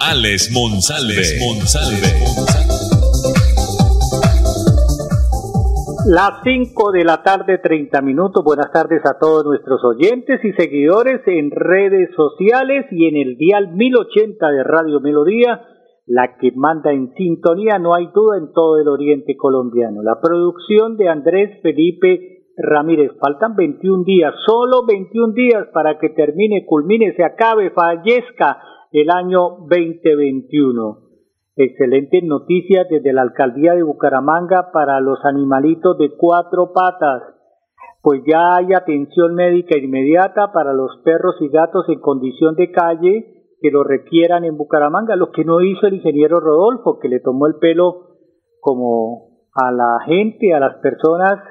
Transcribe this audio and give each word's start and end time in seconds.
Alex 0.00 0.52
Monsalve. 0.54 1.26
Monsalve. 1.42 2.06
Las 6.06 6.40
5 6.44 6.92
de 6.92 7.04
la 7.04 7.22
tarde, 7.24 7.58
30 7.58 8.00
minutos. 8.02 8.44
Buenas 8.44 8.70
tardes 8.70 9.02
a 9.04 9.18
todos 9.18 9.44
nuestros 9.44 9.82
oyentes 9.84 10.38
y 10.44 10.52
seguidores 10.52 11.20
en 11.26 11.50
redes 11.50 12.10
sociales 12.14 12.86
y 12.92 13.06
en 13.08 13.16
el 13.16 13.36
dial 13.36 13.74
1080 13.74 14.50
de 14.50 14.62
Radio 14.62 15.00
Melodía, 15.00 15.62
la 16.06 16.36
que 16.38 16.52
manda 16.54 16.92
en 16.92 17.12
sintonía, 17.14 17.80
no 17.80 17.92
hay 17.92 18.06
duda, 18.14 18.38
en 18.38 18.52
todo 18.52 18.78
el 18.78 18.86
oriente 18.86 19.36
colombiano. 19.36 20.00
La 20.02 20.20
producción 20.22 20.96
de 20.96 21.08
Andrés 21.08 21.60
Felipe 21.60 22.52
Ramírez. 22.56 23.10
Faltan 23.20 23.56
21 23.56 24.04
días, 24.04 24.32
solo 24.46 24.86
21 24.86 25.32
días 25.32 25.66
para 25.72 25.98
que 25.98 26.10
termine, 26.10 26.64
culmine, 26.66 27.14
se 27.16 27.24
acabe, 27.24 27.70
fallezca 27.70 28.58
el 28.92 29.10
año 29.10 29.66
2021. 29.68 30.98
Excelentes 31.56 32.22
noticias 32.24 32.86
desde 32.88 33.12
la 33.12 33.22
alcaldía 33.22 33.74
de 33.74 33.82
Bucaramanga 33.82 34.70
para 34.72 35.00
los 35.00 35.18
animalitos 35.24 35.98
de 35.98 36.10
cuatro 36.16 36.72
patas. 36.72 37.22
Pues 38.00 38.22
ya 38.26 38.56
hay 38.56 38.72
atención 38.72 39.34
médica 39.34 39.76
inmediata 39.76 40.52
para 40.52 40.72
los 40.72 41.02
perros 41.04 41.34
y 41.40 41.48
gatos 41.48 41.84
en 41.88 42.00
condición 42.00 42.54
de 42.54 42.70
calle 42.70 43.34
que 43.60 43.70
lo 43.70 43.82
requieran 43.82 44.44
en 44.44 44.56
Bucaramanga, 44.56 45.16
lo 45.16 45.32
que 45.32 45.44
no 45.44 45.60
hizo 45.60 45.86
el 45.88 45.94
ingeniero 45.94 46.38
Rodolfo, 46.38 47.00
que 47.00 47.08
le 47.08 47.20
tomó 47.20 47.48
el 47.48 47.56
pelo 47.56 48.06
como 48.60 49.48
a 49.52 49.72
la 49.72 49.98
gente, 50.06 50.54
a 50.54 50.60
las 50.60 50.76
personas 50.76 51.42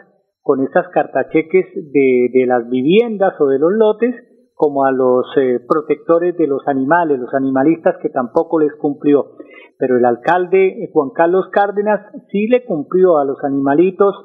con 0.42 0.64
esas 0.64 0.88
cartacheques 0.88 1.66
de 1.76 2.46
las 2.48 2.70
viviendas 2.70 3.34
o 3.42 3.48
de 3.48 3.60
los 3.60 3.74
lotes, 3.74 4.16
como 4.58 4.86
a 4.86 4.92
los 4.92 5.28
eh, 5.38 5.60
protectores 5.70 6.36
de 6.36 6.48
los 6.48 6.68
animales, 6.68 7.20
los 7.20 7.34
animalistas 7.36 7.96
que 8.02 8.10
tampoco 8.10 8.60
les 8.60 8.74
cumplió. 8.82 9.38
Pero 9.78 9.98
el 9.98 10.04
alcalde 10.04 10.84
eh, 10.84 10.90
Juan 10.92 11.12
Carlos 11.12 11.46
Cárdenas 11.52 12.02
sí 12.32 12.48
le 12.48 12.66
cumplió 12.66 13.20
a 13.20 13.26
los 13.26 13.38
animalitos 13.44 14.16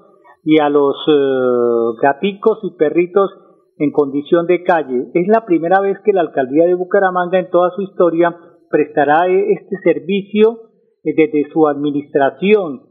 y 0.42 0.58
a 0.58 0.70
los 0.70 0.96
eh, 1.06 1.98
gaticos 2.00 2.60
y 2.62 2.70
perritos 2.78 3.30
en 3.76 3.92
condición 3.92 4.46
de 4.46 4.62
calle. 4.62 5.10
Es 5.12 5.28
la 5.28 5.44
primera 5.44 5.80
vez 5.80 5.98
que 6.02 6.14
la 6.14 6.22
alcaldía 6.22 6.64
de 6.64 6.76
Bucaramanga 6.76 7.38
en 7.38 7.50
toda 7.50 7.70
su 7.76 7.82
historia 7.82 8.34
prestará 8.70 9.26
este 9.28 9.76
servicio 9.84 10.60
desde 11.04 11.44
su 11.52 11.68
administración. 11.68 12.84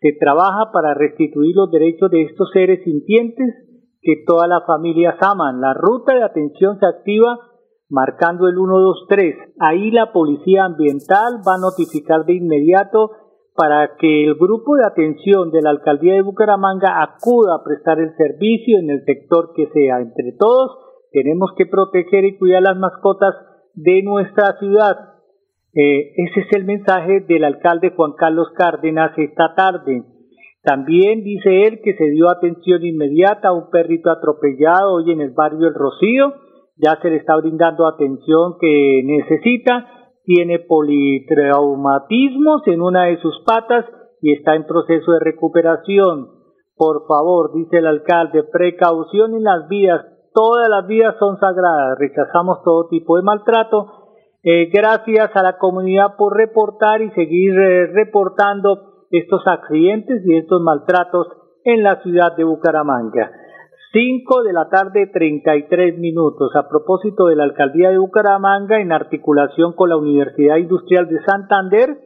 Se 0.00 0.12
trabaja 0.20 0.70
para 0.72 0.94
restituir 0.94 1.56
los 1.56 1.68
derechos 1.72 2.12
de 2.12 2.22
estos 2.22 2.48
seres 2.52 2.84
sintientes 2.84 3.65
que 4.06 4.22
todas 4.24 4.48
las 4.48 4.64
familias 4.64 5.16
aman. 5.20 5.60
La 5.60 5.74
ruta 5.74 6.14
de 6.14 6.22
atención 6.22 6.78
se 6.78 6.86
activa 6.86 7.40
marcando 7.90 8.46
el 8.46 8.54
123. 8.54 9.54
Ahí 9.58 9.90
la 9.90 10.12
policía 10.12 10.64
ambiental 10.64 11.42
va 11.46 11.56
a 11.56 11.60
notificar 11.60 12.24
de 12.24 12.34
inmediato 12.34 13.10
para 13.56 13.96
que 13.96 14.24
el 14.24 14.34
grupo 14.36 14.76
de 14.76 14.86
atención 14.86 15.50
de 15.50 15.60
la 15.60 15.70
alcaldía 15.70 16.14
de 16.14 16.22
Bucaramanga 16.22 17.02
acuda 17.02 17.56
a 17.56 17.64
prestar 17.64 17.98
el 17.98 18.14
servicio 18.16 18.78
en 18.78 18.90
el 18.90 19.04
sector 19.04 19.52
que 19.56 19.66
sea. 19.72 20.00
Entre 20.00 20.32
todos 20.38 20.78
tenemos 21.10 21.50
que 21.56 21.66
proteger 21.66 22.26
y 22.26 22.38
cuidar 22.38 22.62
las 22.62 22.76
mascotas 22.76 23.34
de 23.74 24.02
nuestra 24.04 24.56
ciudad. 24.60 25.14
Eh, 25.74 26.12
ese 26.16 26.40
es 26.40 26.46
el 26.52 26.64
mensaje 26.64 27.24
del 27.26 27.42
alcalde 27.42 27.92
Juan 27.96 28.12
Carlos 28.12 28.48
Cárdenas 28.56 29.18
esta 29.18 29.54
tarde. 29.56 30.04
También 30.66 31.22
dice 31.22 31.68
él 31.68 31.80
que 31.80 31.94
se 31.94 32.10
dio 32.10 32.28
atención 32.28 32.84
inmediata 32.84 33.50
a 33.50 33.52
un 33.52 33.70
perrito 33.70 34.10
atropellado 34.10 34.94
hoy 34.94 35.12
en 35.12 35.20
el 35.20 35.30
barrio 35.30 35.68
El 35.68 35.74
Rocío. 35.74 36.32
Ya 36.76 36.98
se 37.00 37.08
le 37.08 37.18
está 37.18 37.36
brindando 37.36 37.86
atención 37.86 38.56
que 38.60 39.00
necesita. 39.04 39.86
Tiene 40.24 40.58
politraumatismos 40.58 42.66
en 42.66 42.82
una 42.82 43.04
de 43.04 43.18
sus 43.18 43.44
patas 43.46 43.84
y 44.20 44.32
está 44.32 44.56
en 44.56 44.66
proceso 44.66 45.12
de 45.12 45.20
recuperación. 45.20 46.30
Por 46.76 47.06
favor, 47.06 47.52
dice 47.54 47.78
el 47.78 47.86
alcalde, 47.86 48.42
precaución 48.42 49.34
en 49.34 49.44
las 49.44 49.68
vías. 49.68 50.04
Todas 50.34 50.68
las 50.68 50.84
vías 50.88 51.14
son 51.20 51.38
sagradas. 51.38 51.96
Rechazamos 51.96 52.64
todo 52.64 52.88
tipo 52.88 53.16
de 53.16 53.22
maltrato. 53.22 53.86
Eh, 54.42 54.68
gracias 54.72 55.30
a 55.32 55.44
la 55.44 55.58
comunidad 55.58 56.16
por 56.18 56.36
reportar 56.36 57.02
y 57.02 57.10
seguir 57.12 57.56
eh, 57.56 57.86
reportando 57.86 58.95
estos 59.10 59.42
accidentes 59.46 60.22
y 60.24 60.36
estos 60.36 60.60
maltratos 60.62 61.26
en 61.64 61.82
la 61.82 62.02
ciudad 62.02 62.36
de 62.36 62.44
Bucaramanga. 62.44 63.30
5 63.92 64.42
de 64.42 64.52
la 64.52 64.68
tarde 64.68 65.10
33 65.12 65.98
minutos. 65.98 66.54
A 66.54 66.68
propósito 66.68 67.26
de 67.26 67.36
la 67.36 67.44
alcaldía 67.44 67.90
de 67.90 67.98
Bucaramanga, 67.98 68.80
en 68.80 68.92
articulación 68.92 69.72
con 69.72 69.88
la 69.88 69.96
Universidad 69.96 70.56
Industrial 70.56 71.08
de 71.08 71.20
Santander, 71.24 71.98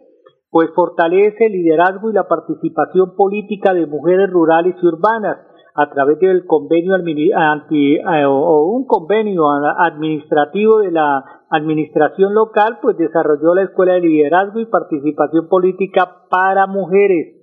pues 0.50 0.70
fortalece 0.74 1.46
el 1.46 1.52
liderazgo 1.52 2.10
y 2.10 2.14
la 2.14 2.28
participación 2.28 3.16
política 3.16 3.74
de 3.74 3.86
mujeres 3.86 4.30
rurales 4.30 4.76
y 4.80 4.86
urbanas 4.86 5.38
a 5.74 5.90
través 5.90 6.18
del 6.18 6.46
convenio 6.46 6.94
anti, 6.94 7.96
eh, 7.96 8.24
o 8.26 8.66
un 8.66 8.86
convenio 8.86 9.44
administrativo 9.50 10.80
de 10.80 10.90
la 10.90 11.24
administración 11.50 12.34
local, 12.34 12.78
pues 12.82 12.96
desarrolló 12.96 13.54
la 13.54 13.62
Escuela 13.62 13.94
de 13.94 14.00
Liderazgo 14.00 14.60
y 14.60 14.66
Participación 14.66 15.48
Política 15.48 16.26
para 16.30 16.66
Mujeres. 16.66 17.36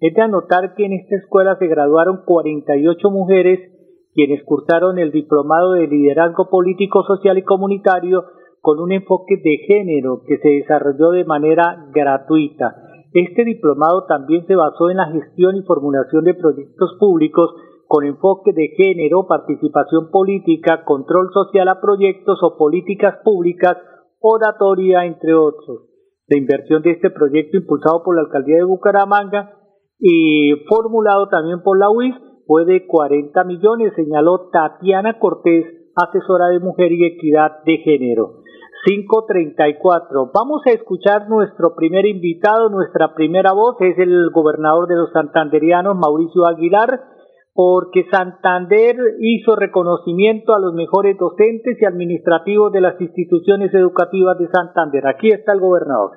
Es 0.00 0.14
de 0.14 0.22
anotar 0.22 0.74
que 0.74 0.86
en 0.86 0.92
esta 0.94 1.16
escuela 1.16 1.56
se 1.56 1.66
graduaron 1.66 2.22
48 2.24 3.10
mujeres 3.10 3.70
quienes 4.14 4.44
cursaron 4.44 4.98
el 4.98 5.10
diplomado 5.10 5.72
de 5.72 5.88
liderazgo 5.88 6.48
político, 6.48 7.02
social 7.02 7.36
y 7.36 7.42
comunitario 7.42 8.24
con 8.60 8.80
un 8.80 8.92
enfoque 8.92 9.36
de 9.42 9.58
género 9.66 10.22
que 10.26 10.38
se 10.38 10.48
desarrolló 10.48 11.10
de 11.10 11.24
manera 11.24 11.86
gratuita. 11.92 12.76
Este 13.12 13.44
diplomado 13.44 14.06
también 14.06 14.46
se 14.46 14.56
basó 14.56 14.88
en 14.90 14.96
la 14.96 15.06
gestión 15.06 15.56
y 15.56 15.62
formulación 15.62 16.24
de 16.24 16.34
proyectos 16.34 16.96
públicos 16.98 17.54
con 17.94 18.04
enfoque 18.04 18.52
de 18.52 18.74
género, 18.76 19.24
participación 19.28 20.10
política, 20.10 20.82
control 20.84 21.30
social 21.32 21.68
a 21.68 21.80
proyectos 21.80 22.40
o 22.42 22.56
políticas 22.58 23.18
públicas, 23.22 23.76
oratoria, 24.18 25.04
entre 25.04 25.32
otros. 25.32 25.90
La 26.26 26.36
inversión 26.36 26.82
de 26.82 26.90
este 26.90 27.10
proyecto 27.10 27.56
impulsado 27.56 28.02
por 28.02 28.16
la 28.16 28.22
alcaldía 28.22 28.56
de 28.56 28.64
Bucaramanga 28.64 29.52
y 30.00 30.50
formulado 30.68 31.28
también 31.28 31.62
por 31.62 31.78
la 31.78 31.88
UIS 31.88 32.16
fue 32.48 32.64
de 32.64 32.84
40 32.84 33.44
millones, 33.44 33.92
señaló 33.94 34.48
Tatiana 34.50 35.20
Cortés, 35.20 35.64
asesora 35.94 36.48
de 36.48 36.58
mujer 36.58 36.90
y 36.90 37.04
equidad 37.04 37.62
de 37.64 37.76
género. 37.76 38.42
534. 38.86 40.32
Vamos 40.34 40.62
a 40.66 40.70
escuchar 40.70 41.28
nuestro 41.28 41.76
primer 41.76 42.06
invitado, 42.06 42.70
nuestra 42.70 43.14
primera 43.14 43.52
voz, 43.52 43.76
es 43.78 43.96
el 44.00 44.30
gobernador 44.30 44.88
de 44.88 44.96
los 44.96 45.12
santanderianos, 45.12 45.96
Mauricio 45.96 46.44
Aguilar, 46.44 47.13
porque 47.54 48.02
Santander 48.10 48.96
hizo 49.20 49.54
reconocimiento 49.54 50.54
a 50.54 50.58
los 50.58 50.74
mejores 50.74 51.16
docentes 51.16 51.78
y 51.80 51.84
administrativos 51.84 52.72
de 52.72 52.80
las 52.80 53.00
instituciones 53.00 53.72
educativas 53.72 54.36
de 54.38 54.48
Santander. 54.52 55.06
Aquí 55.06 55.30
está 55.30 55.52
el 55.52 55.60
gobernador. 55.60 56.10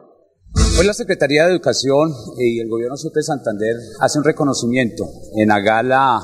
Hoy 0.79 0.85
la 0.85 0.93
Secretaría 0.93 1.45
de 1.45 1.51
Educación 1.51 2.09
y 2.39 2.59
el 2.59 2.67
Gobierno 2.67 2.95
de 2.95 3.23
Santander 3.23 3.75
hace 3.99 4.17
un 4.17 4.25
reconocimiento 4.25 5.05
en 5.35 5.49
la 5.49 5.59
gala 5.59 6.19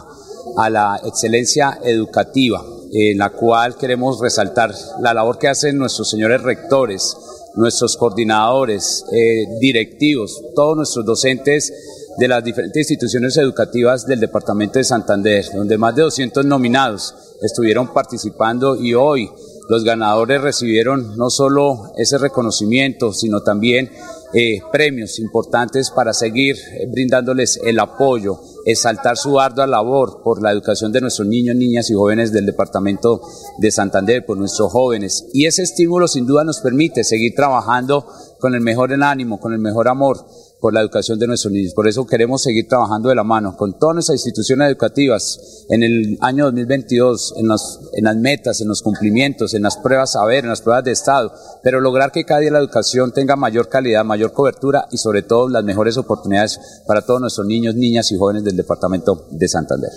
a 0.58 0.70
la 0.72 1.00
excelencia 1.06 1.78
educativa, 1.84 2.60
en 2.92 3.20
la 3.20 3.30
cual 3.30 3.78
queremos 3.78 4.20
resaltar 4.20 4.72
la 5.00 5.14
labor 5.14 5.38
que 5.38 5.48
hacen 5.48 5.78
nuestros 5.78 6.10
señores 6.10 6.42
rectores, 6.42 7.16
nuestros 7.56 7.98
coordinadores, 7.98 9.06
eh, 9.12 9.46
directivos, 9.60 10.44
todos 10.56 10.76
nuestros 10.76 11.06
docentes 11.06 11.72
de 12.18 12.27
las 12.27 12.44
diferentes 12.44 12.77
instituciones 12.89 13.38
educativas 13.38 14.06
del 14.06 14.19
departamento 14.19 14.80
de 14.80 14.83
Santander, 14.83 15.45
donde 15.54 15.77
más 15.77 15.95
de 15.95 16.04
200 16.04 16.45
nominados 16.45 17.15
estuvieron 17.42 17.94
participando 17.94 18.75
y 18.75 18.94
hoy 18.94 19.30
los 19.69 19.83
ganadores 19.83 20.42
recibieron 20.42 21.18
no 21.18 21.30
solo 21.30 21.92
ese 21.98 22.18
reconocimiento, 22.18 23.13
sino 23.13 23.42
también 23.42 23.89
eh, 24.33 24.60
premios 24.71 25.19
importantes 25.19 25.89
para 25.92 26.13
seguir 26.13 26.56
eh, 26.57 26.88
brindándoles 26.92 27.60
el 27.63 27.80
apoyo 27.80 28.39
exaltar 28.65 29.18
su 29.18 29.39
ardua 29.39 29.68
labor 29.68 30.21
por 30.24 30.42
la 30.42 30.51
educación 30.51 30.92
de 30.92 31.01
nuestros 31.01 31.27
niños, 31.27 31.56
niñas 31.56 31.89
y 31.89 31.94
jóvenes 31.94 32.31
del 32.31 32.45
departamento 32.45 33.21
de 33.57 33.71
Santander, 33.71 34.25
por 34.25 34.38
nuestros 34.38 34.71
jóvenes. 34.71 35.25
Y 35.33 35.45
ese 35.45 35.63
estímulo 35.63 36.07
sin 36.07 36.25
duda 36.25 36.44
nos 36.44 36.62
permite 36.62 37.04
seguir 37.04 37.33
trabajando 37.36 38.06
con 38.39 38.56
el 38.56 38.62
mejor 38.62 38.94
ánimo, 38.94 39.39
con 39.39 39.54
el 39.54 39.60
mejor 39.60 39.88
amor 39.88 40.25
por 40.63 40.74
la 40.74 40.80
educación 40.80 41.19
de 41.19 41.27
nuestros 41.27 41.51
niños. 41.51 41.74
Por 41.74 41.89
eso 41.89 42.07
queremos 42.07 42.42
seguir 42.42 42.69
trabajando 42.69 43.10
de 43.10 43.15
la 43.15 43.25
mano 43.25 43.57
con 43.57 43.77
todas 43.77 43.95
nuestras 43.95 44.15
instituciones 44.15 44.69
educativas 44.69 45.65
en 45.68 45.83
el 45.83 46.18
año 46.21 46.45
2022, 46.45 47.33
en, 47.36 47.48
en 47.48 48.04
las 48.06 48.15
metas, 48.15 48.62
en 48.62 48.69
los 48.69 48.81
cumplimientos, 48.81 49.54
en 49.56 49.63
las 49.63 49.75
pruebas 49.75 50.13
saber, 50.13 50.45
en 50.45 50.50
las 50.51 50.62
pruebas 50.62 50.86
de 50.86 50.94
Estado, 50.94 51.33
pero 51.63 51.81
lograr 51.81 52.13
que 52.13 52.24
cada 52.24 52.39
día 52.39 52.51
la 52.51 52.60
educación 52.60 53.12
tenga 53.12 53.36
mayor 53.36 53.68
calidad, 53.68 54.06
mayor 54.06 54.31
cobertura 54.31 54.88
y 54.89 54.98
sobre 55.00 55.24
todo 55.24 55.50
las 55.50 55.65
mejores 55.65 55.98
oportunidades 55.98 56.57
para 56.88 57.01
todos 57.01 57.19
nuestros 57.19 57.45
niños, 57.45 57.75
niñas 57.75 58.10
y 58.13 58.18
jóvenes 58.18 58.45
del 58.45 58.56
departamento 58.56 59.27
de 59.31 59.50
Santander. 59.50 59.92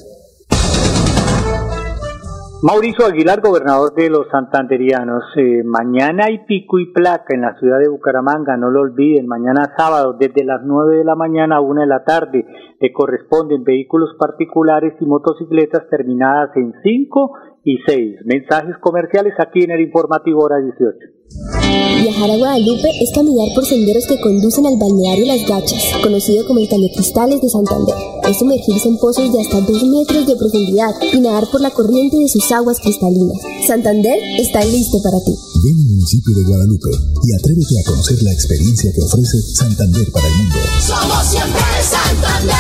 Mauricio 2.63 3.05
Aguilar, 3.05 3.43
gobernador 3.43 3.95
de 3.95 4.09
los 4.09 4.29
santanderianos. 4.31 5.23
Eh, 5.37 5.63
mañana 5.63 6.25
hay 6.25 6.47
pico 6.47 6.79
y 6.79 6.91
placa 6.91 7.35
en 7.35 7.43
la 7.43 7.55
ciudad 7.59 7.79
de 7.79 7.89
Bucaramanga, 7.89 8.57
no 8.57 8.71
lo 8.71 8.81
olviden. 8.81 9.27
Mañana 9.27 9.75
sábado, 9.77 10.17
desde 10.19 10.43
las 10.43 10.63
9 10.65 10.97
de 10.97 11.05
la 11.05 11.15
mañana 11.15 11.57
a 11.57 11.61
1 11.61 11.83
de 11.83 11.87
la 11.87 12.03
tarde, 12.05 12.47
le 12.81 12.93
corresponden 12.95 13.63
vehículos 13.63 14.17
particulares 14.19 14.95
y 14.99 15.05
motocicletas 15.05 15.87
terminadas 15.91 16.57
en 16.57 16.73
5 16.83 17.33
y 17.65 17.79
6. 17.87 18.21
Mensajes 18.25 18.79
comerciales 18.79 19.35
aquí 19.39 19.63
en 19.63 19.73
el 19.73 19.83
informativo 19.83 20.43
hora 20.43 20.57
18. 20.57 21.16
Viajar 21.31 22.31
a 22.31 22.37
Guadalupe 22.37 22.89
es 23.03 23.11
caminar 23.15 23.49
por 23.55 23.67
senderos 23.67 24.07
que 24.07 24.21
conducen 24.21 24.67
al 24.67 24.77
balneario 24.77 25.27
Las 25.27 25.47
Gachas, 25.47 25.83
conocido 26.03 26.47
como 26.47 26.61
el 26.61 26.69
Cristales 26.69 27.41
de 27.41 27.49
Santander. 27.49 27.95
Es 28.29 28.39
sumergirse 28.39 28.89
en 28.89 28.99
pozos 28.99 29.33
de 29.33 29.41
hasta 29.41 29.61
2 29.61 29.85
metros 29.85 30.27
de 30.27 30.37
profundidad 30.37 30.95
y 31.13 31.21
nadar 31.21 31.51
por 31.51 31.61
la 31.61 31.71
corriente 31.71 32.17
de 32.17 32.29
sus 32.29 32.51
aguas 32.53 32.79
cristalinas. 32.81 33.39
Santander 33.67 34.17
está 34.39 34.65
listo 34.65 35.03
para 35.03 35.19
ti. 35.21 35.35
Ven 35.65 35.75
al 35.75 35.87
municipio 35.87 36.35
de 36.35 36.45
Guadalupe 36.45 36.91
y 37.25 37.35
atrévete 37.35 37.81
a 37.81 37.85
conocer 37.91 38.23
la 38.23 38.33
experiencia 38.33 38.93
que 38.93 39.03
ofrece 39.03 39.41
Santander 39.55 40.11
para 40.13 40.29
el 40.29 40.35
mundo. 40.35 40.57
Somos 40.87 41.27
siempre 41.27 41.63
Santander. 41.83 42.57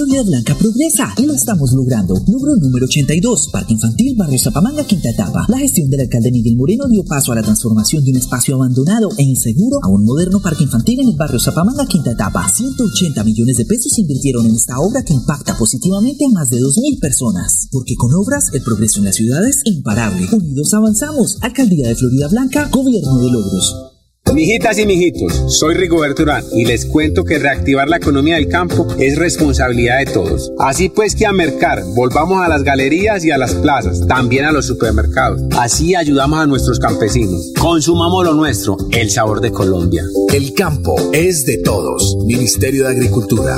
Florida 0.00 0.22
Blanca 0.22 0.56
progresa 0.56 1.12
y 1.18 1.26
lo 1.26 1.34
estamos 1.34 1.72
logrando. 1.72 2.14
Logro 2.26 2.56
número 2.56 2.86
82, 2.86 3.50
Parque 3.52 3.74
Infantil 3.74 4.16
Barrio 4.16 4.38
Zapamanga, 4.38 4.82
quinta 4.84 5.10
etapa. 5.10 5.44
La 5.46 5.58
gestión 5.58 5.90
del 5.90 6.00
alcalde 6.00 6.32
Miguel 6.32 6.56
Moreno 6.56 6.88
dio 6.88 7.04
paso 7.04 7.32
a 7.32 7.34
la 7.34 7.42
transformación 7.42 8.02
de 8.02 8.12
un 8.12 8.16
espacio 8.16 8.54
abandonado 8.54 9.10
e 9.18 9.22
inseguro 9.24 9.78
a 9.82 9.88
un 9.88 10.06
moderno 10.06 10.40
parque 10.40 10.64
infantil 10.64 11.00
en 11.00 11.10
el 11.10 11.16
barrio 11.18 11.38
Zapamanga, 11.38 11.84
quinta 11.84 12.12
etapa. 12.12 12.48
180 12.48 13.22
millones 13.24 13.58
de 13.58 13.66
pesos 13.66 13.92
se 13.92 14.00
invirtieron 14.00 14.46
en 14.46 14.54
esta 14.54 14.80
obra 14.80 15.04
que 15.04 15.12
impacta 15.12 15.58
positivamente 15.58 16.24
a 16.24 16.30
más 16.30 16.48
de 16.48 16.60
2.000 16.60 16.98
personas. 16.98 17.68
Porque 17.70 17.94
con 17.96 18.14
obras 18.14 18.54
el 18.54 18.62
progreso 18.62 19.00
en 19.00 19.04
la 19.04 19.12
ciudad 19.12 19.46
es 19.46 19.60
imparable. 19.66 20.26
Unidos 20.32 20.72
avanzamos. 20.72 21.36
Alcaldía 21.42 21.88
de 21.88 21.96
Florida 21.96 22.28
Blanca, 22.28 22.70
Gobierno 22.72 23.18
de 23.18 23.30
Logros. 23.32 23.89
Mijitas 24.34 24.78
y 24.78 24.86
mijitos, 24.86 25.58
soy 25.58 25.74
Rigoberto 25.74 26.22
Urán 26.22 26.44
y 26.52 26.64
les 26.64 26.86
cuento 26.86 27.24
que 27.24 27.38
reactivar 27.38 27.88
la 27.88 27.96
economía 27.96 28.36
del 28.36 28.48
campo 28.48 28.86
es 28.98 29.18
responsabilidad 29.18 29.98
de 29.98 30.06
todos. 30.06 30.52
Así 30.58 30.88
pues 30.88 31.16
que 31.16 31.26
a 31.26 31.32
mercar, 31.32 31.82
volvamos 31.94 32.40
a 32.44 32.48
las 32.48 32.62
galerías 32.62 33.24
y 33.24 33.32
a 33.32 33.38
las 33.38 33.54
plazas, 33.54 34.06
también 34.06 34.44
a 34.44 34.52
los 34.52 34.66
supermercados. 34.66 35.42
Así 35.58 35.94
ayudamos 35.94 36.38
a 36.38 36.46
nuestros 36.46 36.78
campesinos. 36.78 37.52
Consumamos 37.58 38.24
lo 38.24 38.34
nuestro, 38.34 38.76
el 38.92 39.10
sabor 39.10 39.40
de 39.40 39.50
Colombia. 39.50 40.04
El 40.32 40.54
campo 40.54 40.94
es 41.12 41.44
de 41.44 41.58
todos. 41.58 42.16
Ministerio 42.24 42.84
de 42.84 42.90
Agricultura. 42.90 43.56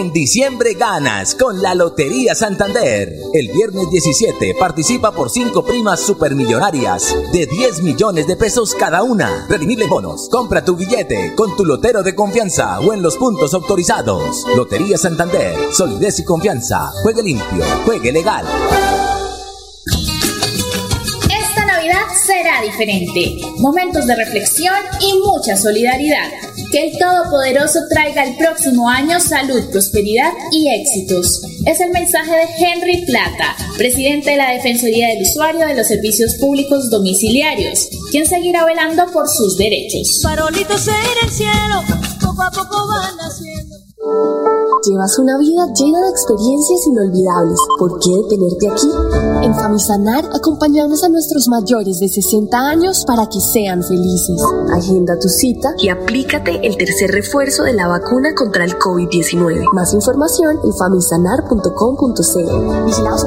En 0.00 0.14
diciembre 0.14 0.72
ganas 0.72 1.34
con 1.34 1.60
la 1.60 1.74
Lotería 1.74 2.34
Santander. 2.34 3.20
El 3.34 3.48
viernes 3.48 3.90
17 3.90 4.54
participa 4.58 5.12
por 5.12 5.28
5 5.28 5.62
primas 5.62 6.00
supermillonarias 6.00 7.14
de 7.34 7.44
10 7.44 7.82
millones 7.82 8.26
de 8.26 8.34
pesos 8.34 8.74
cada 8.74 9.02
una. 9.02 9.44
Redimible 9.46 9.86
bonos. 9.88 10.30
Compra 10.30 10.64
tu 10.64 10.74
billete 10.74 11.34
con 11.34 11.54
tu 11.54 11.66
lotero 11.66 12.02
de 12.02 12.14
confianza 12.14 12.80
o 12.80 12.94
en 12.94 13.02
los 13.02 13.18
puntos 13.18 13.52
autorizados. 13.52 14.46
Lotería 14.56 14.96
Santander. 14.96 15.54
Solidez 15.70 16.18
y 16.20 16.24
confianza. 16.24 16.90
Juegue 17.02 17.22
limpio. 17.22 17.62
Juegue 17.84 18.10
legal. 18.10 18.46
Esta 21.28 21.66
Navidad 21.66 22.06
será 22.24 22.62
diferente. 22.62 23.36
Momentos 23.58 24.06
de 24.06 24.16
reflexión 24.16 24.76
y 25.02 25.18
mucha 25.18 25.58
solidaridad. 25.58 26.49
Que 26.70 26.86
el 26.86 26.98
Todopoderoso 26.98 27.80
traiga 27.90 28.24
el 28.24 28.36
próximo 28.36 28.88
año 28.88 29.18
salud, 29.18 29.70
prosperidad 29.70 30.30
y 30.52 30.68
éxitos. 30.68 31.42
Es 31.66 31.80
el 31.80 31.90
mensaje 31.90 32.30
de 32.30 32.64
Henry 32.64 33.04
Plata, 33.06 33.56
presidente 33.76 34.30
de 34.30 34.36
la 34.36 34.52
Defensoría 34.52 35.08
del 35.08 35.22
Usuario 35.22 35.66
de 35.66 35.74
los 35.74 35.88
Servicios 35.88 36.36
Públicos 36.36 36.88
Domiciliarios, 36.88 37.88
quien 38.10 38.24
seguirá 38.24 38.64
velando 38.64 39.10
por 39.12 39.28
sus 39.28 39.56
derechos. 39.58 40.20
Farolitos 40.22 40.86
en 40.86 40.94
el 41.24 41.30
cielo, 41.30 41.82
poco 42.20 42.42
a 42.42 42.50
poco 42.50 42.86
van 42.86 43.16
naciendo. 43.16 43.49
Llevas 44.82 45.18
una 45.18 45.36
vida 45.36 45.66
llena 45.74 46.00
de 46.00 46.08
experiencias 46.08 46.86
inolvidables. 46.86 47.58
¿Por 47.78 47.98
qué 47.98 48.16
detenerte 48.16 48.70
aquí? 48.70 48.88
En 49.42 49.54
Famisanar 49.54 50.24
acompañamos 50.34 51.04
a 51.04 51.10
nuestros 51.10 51.48
mayores 51.48 51.98
de 51.98 52.08
60 52.08 52.58
años 52.58 53.04
para 53.06 53.26
que 53.26 53.40
sean 53.40 53.82
felices. 53.82 54.40
Agenda 54.72 55.18
tu 55.18 55.28
cita 55.28 55.74
y 55.78 55.90
aplícate 55.90 56.66
el 56.66 56.78
tercer 56.78 57.10
refuerzo 57.10 57.64
de 57.64 57.74
la 57.74 57.88
vacuna 57.88 58.34
contra 58.34 58.64
el 58.64 58.78
COVID-19. 58.78 59.70
Más 59.74 59.92
información 59.92 60.58
en 60.64 60.72
famisanar.com.co. 60.72 62.86
Vigilados 62.86 63.26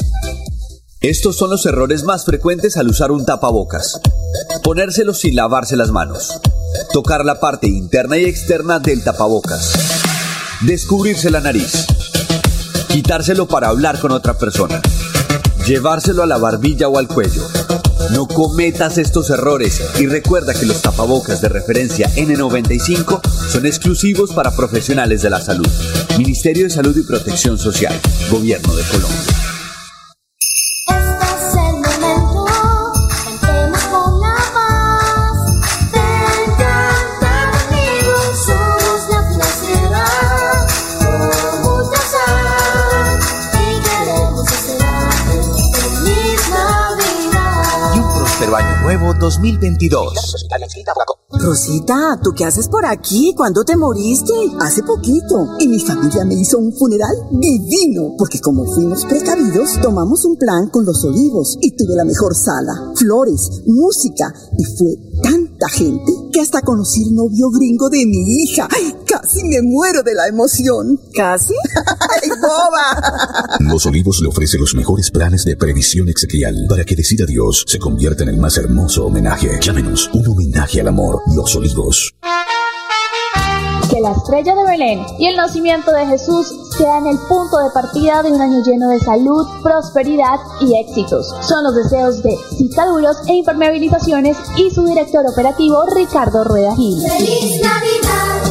Estos 1.01 1.35
son 1.35 1.49
los 1.49 1.65
errores 1.65 2.03
más 2.03 2.25
frecuentes 2.25 2.77
al 2.77 2.87
usar 2.87 3.11
un 3.11 3.25
tapabocas. 3.25 3.99
Ponérselo 4.63 5.13
sin 5.13 5.35
lavarse 5.35 5.75
las 5.75 5.91
manos. 5.91 6.39
Tocar 6.93 7.25
la 7.25 7.39
parte 7.39 7.67
interna 7.67 8.17
y 8.17 8.25
externa 8.25 8.79
del 8.79 9.03
tapabocas. 9.03 9.73
Descubrirse 10.61 11.29
la 11.29 11.41
nariz. 11.41 11.85
Quitárselo 12.87 13.47
para 13.47 13.69
hablar 13.69 13.99
con 13.99 14.11
otra 14.11 14.37
persona 14.37 14.81
llevárselo 15.65 16.23
a 16.23 16.25
la 16.25 16.37
barbilla 16.37 16.87
o 16.87 16.97
al 16.97 17.07
cuello. 17.07 17.47
No 18.11 18.27
cometas 18.27 18.97
estos 18.97 19.29
errores 19.29 19.81
y 19.99 20.07
recuerda 20.07 20.53
que 20.53 20.65
los 20.65 20.81
tapabocas 20.81 21.41
de 21.41 21.49
referencia 21.49 22.09
N95 22.15 23.21
son 23.49 23.65
exclusivos 23.65 24.31
para 24.33 24.55
profesionales 24.55 25.21
de 25.21 25.29
la 25.29 25.39
salud. 25.39 25.67
Ministerio 26.17 26.65
de 26.65 26.71
Salud 26.71 26.97
y 26.97 27.03
Protección 27.03 27.57
Social, 27.57 27.97
Gobierno 28.29 28.75
de 28.75 28.83
Colombia. 28.83 29.50
2022. 49.41 50.13
Rosita, 51.31 52.19
¿tú 52.21 52.31
qué 52.33 52.45
haces 52.45 52.67
por 52.67 52.85
aquí? 52.85 53.33
¿Cuándo 53.35 53.63
te 53.63 53.75
moriste? 53.75 54.33
Hace 54.59 54.83
poquito. 54.83 55.57
Y 55.59 55.67
mi 55.67 55.79
familia 55.79 56.23
me 56.25 56.35
hizo 56.35 56.59
un 56.59 56.71
funeral 56.73 57.15
divino. 57.31 58.13
Porque 58.19 58.39
como 58.39 58.65
fuimos 58.65 59.03
precavidos, 59.05 59.81
tomamos 59.81 60.25
un 60.25 60.37
plan 60.37 60.69
con 60.69 60.85
los 60.85 61.03
olivos. 61.03 61.57
Y 61.59 61.75
tuve 61.75 61.95
la 61.95 62.05
mejor 62.05 62.35
sala, 62.35 62.93
flores, 62.95 63.63
música. 63.65 64.31
Y 64.59 64.63
fue 64.63 64.95
tanta 65.61 65.75
gente 65.75 66.11
que 66.33 66.41
hasta 66.41 66.61
conocí 66.61 67.03
el 67.03 67.15
novio 67.15 67.49
gringo 67.51 67.89
de 67.89 68.05
mi 68.05 68.43
hija. 68.43 68.67
¡Ay, 68.71 68.95
casi 69.05 69.43
me 69.43 69.61
muero 69.61 70.01
de 70.01 70.13
la 70.15 70.27
emoción! 70.27 70.99
¿Casi? 71.13 71.53
¡Ay, 71.75 72.29
boba! 72.29 73.57
Los 73.59 73.85
Olivos 73.85 74.19
le 74.21 74.27
ofrece 74.27 74.57
los 74.57 74.73
mejores 74.75 75.11
planes 75.11 75.45
de 75.45 75.55
previsión 75.55 76.09
exequial 76.09 76.55
para 76.67 76.83
que 76.83 76.95
decida 76.95 77.25
Dios 77.25 77.63
se 77.67 77.79
convierta 77.79 78.23
en 78.23 78.29
el 78.29 78.37
más 78.37 78.57
hermoso 78.57 79.05
homenaje. 79.05 79.59
Llámenos 79.61 80.09
un 80.13 80.27
homenaje 80.27 80.81
al 80.81 80.87
amor. 80.87 81.21
Los 81.35 81.55
Olivos. 81.55 82.15
La 84.01 84.13
estrella 84.13 84.55
de 84.55 84.63
Belén 84.65 85.05
y 85.19 85.27
el 85.27 85.35
nacimiento 85.35 85.91
de 85.91 86.07
Jesús 86.07 86.47
sean 86.75 87.05
el 87.05 87.19
punto 87.19 87.59
de 87.59 87.69
partida 87.71 88.23
de 88.23 88.31
un 88.31 88.41
año 88.41 88.63
lleno 88.63 88.89
de 88.89 88.99
salud, 88.99 89.45
prosperidad 89.61 90.39
y 90.59 90.79
éxitos. 90.79 91.27
Son 91.41 91.63
los 91.63 91.75
deseos 91.75 92.23
de 92.23 92.35
Cicaduros 92.57 93.17
e 93.27 93.35
Impermeabilizaciones 93.35 94.37
y 94.57 94.71
su 94.71 94.85
director 94.85 95.23
operativo 95.27 95.85
Ricardo 95.95 96.43
Rueda 96.43 96.75
Gil. 96.75 96.99
¡Feliz 96.99 97.61
Navidad! 97.61 98.50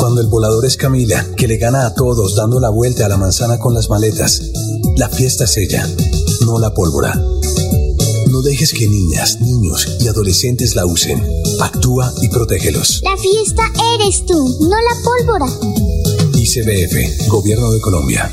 Cuando 0.00 0.22
el 0.22 0.28
volador 0.28 0.64
es 0.64 0.78
Camila, 0.78 1.26
que 1.36 1.46
le 1.46 1.58
gana 1.58 1.84
a 1.84 1.92
todos 1.92 2.34
dando 2.34 2.58
la 2.58 2.70
vuelta 2.70 3.04
a 3.04 3.08
la 3.10 3.18
manzana 3.18 3.58
con 3.58 3.74
las 3.74 3.90
maletas, 3.90 4.40
la 4.96 5.10
fiesta 5.10 5.44
es 5.44 5.58
ella, 5.58 5.86
no 6.46 6.58
la 6.58 6.72
pólvora. 6.72 7.12
No 8.30 8.40
dejes 8.40 8.72
que 8.72 8.88
niñas, 8.88 9.42
niños 9.42 9.86
y 10.00 10.08
adolescentes 10.08 10.74
la 10.74 10.86
usen. 10.86 11.22
Actúa 11.60 12.10
y 12.22 12.30
protégelos. 12.30 13.02
La 13.02 13.14
fiesta 13.18 13.70
eres 13.94 14.24
tú, 14.24 14.56
no 14.62 14.68
la 14.70 14.96
pólvora. 15.04 15.46
ICBF, 16.34 17.28
Gobierno 17.28 17.70
de 17.70 17.80
Colombia. 17.82 18.32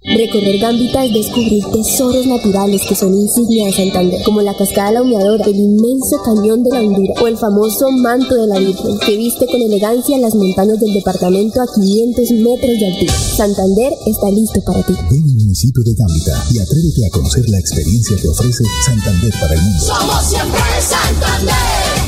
Recorrer 0.00 0.58
Gambita 0.58 1.04
es 1.04 1.12
descubrir 1.12 1.64
tesoros 1.72 2.24
naturales 2.24 2.82
que 2.88 2.94
son 2.94 3.12
insignia 3.14 3.66
de 3.66 3.72
Santander, 3.72 4.22
como 4.24 4.40
la 4.40 4.56
cascada 4.56 4.92
La 4.92 5.02
Humeadora, 5.02 5.44
el 5.44 5.56
inmenso 5.56 6.22
cañón 6.24 6.62
de 6.62 6.70
la 6.70 6.80
Hondura 6.80 7.14
o 7.20 7.26
el 7.26 7.36
famoso 7.36 7.90
manto 7.90 8.34
de 8.34 8.46
la 8.46 8.60
Virgen, 8.60 8.96
que 9.04 9.16
viste 9.16 9.46
con 9.46 9.60
elegancia 9.60 10.16
las 10.18 10.36
montañas 10.36 10.78
del 10.78 10.94
departamento 10.94 11.60
a 11.60 11.66
500 11.74 12.30
metros 12.30 12.78
de 12.78 12.86
altura. 12.86 13.12
Santander 13.36 13.92
está 14.06 14.30
listo 14.30 14.62
para 14.64 14.86
ti. 14.86 14.94
Ven 15.10 15.24
al 15.28 15.34
municipio 15.34 15.82
de 15.82 15.94
Gambita 15.94 16.44
y 16.52 16.58
atrévete 16.60 17.06
a 17.06 17.10
conocer 17.10 17.48
la 17.48 17.58
experiencia 17.58 18.16
que 18.22 18.28
ofrece 18.28 18.64
Santander 18.86 19.32
para 19.40 19.54
el 19.54 19.62
mundo. 19.62 19.82
Somos 19.82 20.24
siempre 20.30 20.60
Santander. 20.78 21.54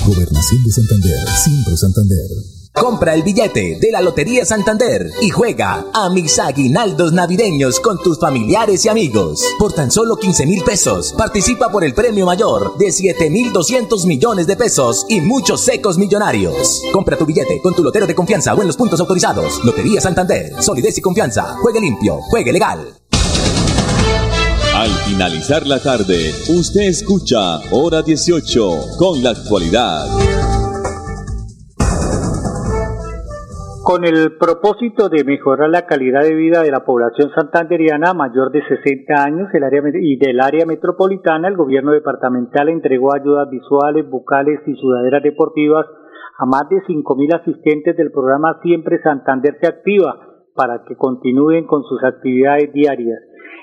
Gobernación 0.07 0.65
de 0.65 0.73
Santander, 0.73 1.29
siempre 1.43 1.77
Santander. 1.77 2.60
Compra 2.73 3.15
el 3.15 3.25
billete 3.25 3.79
de 3.81 3.91
la 3.91 4.01
Lotería 4.01 4.45
Santander 4.45 5.11
y 5.21 5.29
juega 5.29 5.87
a 5.93 6.09
mis 6.09 6.39
aguinaldos 6.39 7.13
navideños 7.13 7.81
con 7.81 8.01
tus 8.01 8.19
familiares 8.19 8.85
y 8.85 8.89
amigos. 8.89 9.45
Por 9.59 9.73
tan 9.73 9.91
solo 9.91 10.17
15 10.17 10.47
mil 10.47 10.63
pesos, 10.63 11.13
participa 11.19 11.69
por 11.69 11.83
el 11.83 11.95
premio 11.95 12.25
mayor 12.25 12.79
de 12.79 12.93
7 12.93 13.29
mil 13.29 13.53
200 13.53 14.07
millones 14.07 14.47
de 14.47 14.57
pesos 14.57 15.05
y 15.09 15.21
muchos 15.21 15.63
secos 15.63 15.99
millonarios. 15.99 16.81
Compra 16.93 17.19
tu 17.19 17.27
billete 17.27 17.61
con 17.61 17.75
tu 17.75 17.83
lotero 17.83 18.07
de 18.07 18.15
confianza 18.15 18.55
o 18.55 18.61
en 18.61 18.69
los 18.69 18.77
puntos 18.77 19.01
autorizados. 19.01 19.63
Lotería 19.65 20.01
Santander, 20.01 20.63
solidez 20.63 20.97
y 20.97 21.01
confianza. 21.01 21.57
Juegue 21.61 21.81
limpio, 21.81 22.21
juegue 22.31 22.53
legal. 22.53 22.95
Al 24.75 24.91
finalizar 25.05 25.67
la 25.67 25.83
tarde, 25.83 26.33
usted 26.49 26.83
escucha 26.83 27.59
Hora 27.73 28.03
18 28.03 28.97
con 28.97 29.23
la 29.23 29.31
actualidad. 29.31 30.60
Con 33.91 34.05
el 34.05 34.37
propósito 34.39 35.09
de 35.09 35.25
mejorar 35.25 35.69
la 35.69 35.85
calidad 35.85 36.21
de 36.21 36.37
vida 36.37 36.63
de 36.63 36.71
la 36.71 36.85
población 36.85 37.29
santanderiana 37.35 38.15
mayor 38.15 38.53
de 38.53 38.63
60 38.63 39.21
años 39.21 39.49
área, 39.53 39.83
y 40.01 40.17
del 40.17 40.39
área 40.41 40.65
metropolitana, 40.65 41.49
el 41.49 41.57
gobierno 41.57 41.91
departamental 41.91 42.69
entregó 42.69 43.13
ayudas 43.13 43.51
visuales, 43.51 44.09
bucales 44.09 44.61
y 44.65 44.77
sudaderas 44.77 45.25
deportivas 45.25 45.87
a 46.39 46.47
más 46.47 46.69
de 46.69 46.77
5.000 46.87 47.41
asistentes 47.41 47.97
del 47.97 48.13
programa 48.13 48.61
Siempre 48.63 49.03
Santander 49.03 49.59
se 49.61 49.67
activa 49.67 50.21
para 50.55 50.85
que 50.85 50.95
continúen 50.95 51.67
con 51.67 51.83
sus 51.83 52.01
actividades 52.05 52.73
diarias. 52.73 53.19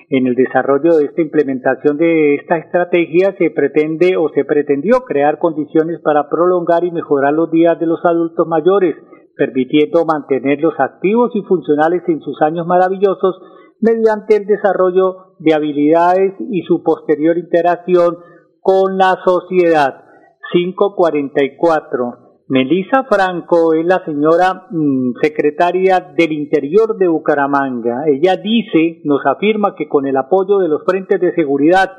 En 0.09 0.27
el 0.27 0.35
desarrollo 0.35 0.97
de 0.97 1.05
esta 1.05 1.21
implementación 1.21 1.95
de 1.95 2.35
esta 2.35 2.57
estrategia 2.57 3.33
se 3.37 3.49
pretende 3.51 4.17
o 4.17 4.27
se 4.35 4.43
pretendió 4.43 5.05
crear 5.07 5.39
condiciones 5.39 6.01
para 6.01 6.27
prolongar 6.27 6.83
y 6.83 6.91
mejorar 6.91 7.31
los 7.31 7.49
días 7.49 7.79
de 7.79 7.85
los 7.85 8.03
adultos 8.03 8.45
mayores, 8.45 8.97
permitiendo 9.37 10.05
mantenerlos 10.05 10.73
activos 10.79 11.31
y 11.35 11.41
funcionales 11.43 12.03
en 12.07 12.21
sus 12.21 12.41
años 12.41 12.65
maravillosos 12.67 13.39
mediante 13.79 14.37
el 14.37 14.45
desarrollo 14.45 15.35
de 15.39 15.53
habilidades 15.53 16.33
y 16.51 16.63
su 16.63 16.83
posterior 16.83 17.37
interacción 17.37 18.17
con 18.59 18.97
la 18.97 19.17
sociedad. 19.23 20.03
544. 20.51 22.27
Melisa 22.49 23.03
Franco 23.09 23.73
es 23.73 23.85
la 23.85 24.03
señora 24.05 24.67
mmm, 24.71 25.11
secretaria 25.21 25.99
del 26.15 26.31
Interior 26.31 26.97
de 26.97 27.09
Bucaramanga. 27.09 28.03
Ella 28.07 28.37
dice, 28.37 29.01
nos 29.03 29.25
afirma 29.25 29.75
que 29.75 29.89
con 29.89 30.07
el 30.07 30.15
apoyo 30.15 30.59
de 30.59 30.69
los 30.69 30.83
frentes 30.85 31.19
de 31.19 31.35
seguridad 31.35 31.91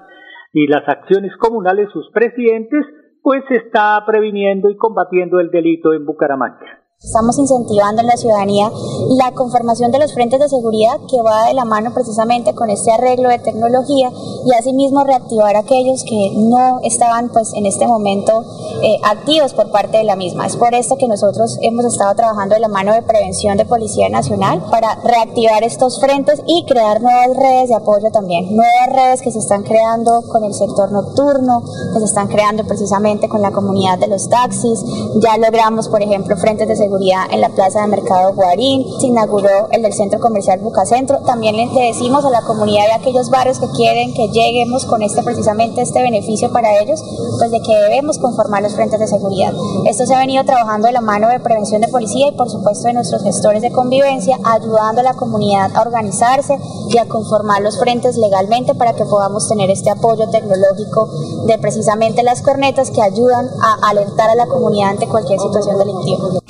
y 0.55 0.67
las 0.67 0.89
acciones 0.89 1.37
comunales 1.37 1.91
sus 1.93 2.11
presidentes, 2.13 2.83
pues 3.23 3.45
se 3.49 3.57
está 3.57 4.03
previniendo 4.07 4.71
y 4.71 4.77
combatiendo 4.77 5.39
el 5.39 5.51
delito 5.51 5.93
en 5.93 6.07
Bucaramanga. 6.07 6.83
Estamos 7.01 7.39
incentivando 7.39 8.01
en 8.01 8.09
la 8.09 8.17
ciudadanía 8.17 8.73
la 9.11 9.31
conformación 9.31 9.93
de 9.93 10.01
los 10.01 10.13
frentes 10.15 10.41
de 10.41 10.49
seguridad 10.49 10.99
que 11.09 11.23
va 11.23 11.47
de 11.47 11.55
la 11.55 11.65
mano 11.65 11.95
precisamente 11.95 12.57
con 12.57 12.71
este 12.71 12.91
arreglo 12.91 13.29
de 13.29 13.39
tecnología 13.39 14.11
y 14.45 14.53
asimismo 14.53 15.05
reactivar 15.05 15.55
a 15.55 15.61
aquellos 15.61 16.03
que 16.03 16.33
no 16.35 16.81
estaban 16.83 17.29
pues 17.29 17.53
en 17.55 17.67
este 17.67 17.87
momento 17.87 18.45
eh, 18.83 18.99
activos 19.05 19.55
por 19.55 19.71
parte 19.71 19.99
de 19.99 20.03
la 20.03 20.17
misma. 20.17 20.49
Es 20.49 20.57
por 20.57 20.75
esto 20.75 20.97
que 20.97 21.07
nosotros 21.07 21.59
hemos 21.63 21.85
estado 21.85 22.17
trabajando 22.17 22.57
de 22.57 22.63
la 22.63 22.69
mano 22.69 22.93
de 22.93 23.03
prevención 23.03 23.57
de 23.57 23.65
Policía 23.65 24.09
Nacional 24.09 24.65
para 24.69 24.97
reactivar 24.97 25.63
estos 25.63 26.01
frentes 26.01 26.43
y 26.47 26.65
crear 26.65 27.01
nuevas 27.01 27.37
redes 27.37 27.69
de 27.69 27.77
apoyo 27.77 28.11
también, 28.11 28.57
nuevas 28.57 28.93
redes 28.93 29.23
que 29.23 29.31
se 29.31 29.39
están 29.39 29.63
creando 29.63 30.23
con 30.23 30.43
el 30.43 30.53
sector 30.53 30.91
nocturno, 30.91 31.63
que 31.93 32.01
se 32.01 32.07
están 32.07 32.27
creando 32.27 32.65
precisamente 32.65 33.29
con 33.29 33.41
la 33.41 33.53
comunidad 33.53 34.01
de 34.01 34.09
los 34.09 34.29
taxis. 34.29 34.85
Ya 35.23 35.37
logramos, 35.39 35.89
por 35.89 36.03
ejemplo, 36.03 36.37
frentes 36.37 36.67
de 36.67 36.75
seguridad 36.75 36.88
seguridad 36.89 37.27
en 37.31 37.43
la 37.43 37.51
plaza 37.51 37.83
de 37.83 37.89
mercado 37.89 38.33
Guarín, 38.33 38.83
se 38.99 39.09
inauguró 39.09 39.69
el 39.73 39.83
del 39.83 39.93
centro 39.93 40.21
comercial 40.21 40.59
Bucacentro. 40.61 41.19
También 41.19 41.55
le 41.55 41.69
decimos 41.69 42.25
a 42.25 42.31
la 42.31 42.41
comunidad 42.41 42.87
de 42.87 42.95
aquellos 42.95 43.29
barrios 43.29 43.59
que 43.59 43.69
quieren 43.77 44.15
que 44.15 44.29
lleguemos 44.29 44.87
con 44.87 45.03
este 45.03 45.23
precisamente 45.23 45.83
este 45.83 46.03
beneficio 46.03 46.51
para 46.51 46.81
ellos, 46.81 47.03
pues 47.39 47.51
de 47.51 47.61
que 47.61 47.75
debemos 47.75 48.19
conformar 48.19 48.63
los 48.63 48.75
frentes 48.75 48.99
de 49.01 49.07
seguridad. 49.07 49.53
Esto 49.85 50.07
se 50.07 50.15
ha 50.15 50.21
venido 50.21 50.45
trabajando 50.45 50.87
de 50.87 50.95
la 50.95 51.03
mano 51.03 51.29
de 51.29 51.41
prevención 51.41 51.83
de 51.83 51.89
policía 51.89 52.29
y 52.29 52.33
por 52.33 52.49
supuesto 52.49 52.89
de 52.89 52.95
nuestros 52.95 53.23
gestores 53.23 53.61
de 53.61 53.71
convivencia, 53.71 54.39
ayudando 54.45 55.03
a 55.03 55.05
la 55.05 55.15
comunidad 55.15 55.71
a 55.77 55.83
organizarse 55.83 56.59
y 56.89 56.97
a 56.97 57.07
conformar 57.07 57.61
los 57.61 57.79
frentes 57.79 58.17
legalmente 58.17 58.75
para 58.75 58.95
que 58.95 59.05
podamos 59.05 59.47
tener 59.47 59.71
este 59.71 59.91
apoyo 59.91 60.31
tecnológico 60.31 61.11
de 61.45 61.59
precisamente 61.59 62.23
las 62.23 62.41
cornetas 62.41 62.91
que 62.91 63.03
ayudan 63.03 63.47
a 63.63 63.91
alertar 63.91 64.31
a 64.31 64.35
la 64.35 64.47
comunidad 64.47 64.91
ante 64.91 65.07
cualquier 65.07 65.39
situación 65.39 65.79
delictiva. 65.79 66.48